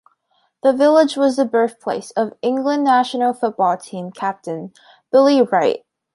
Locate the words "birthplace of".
1.45-2.33